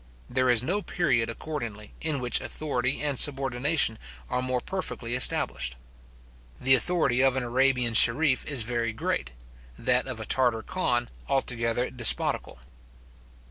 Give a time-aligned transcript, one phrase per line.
[0.27, 3.99] There is no period, accordingly, in which authority and subordination
[4.31, 5.75] are more perfectly established.
[6.59, 9.29] The authority of an Arabian scherif is very great;
[9.77, 12.57] that of a Tartar khan altogether despotical.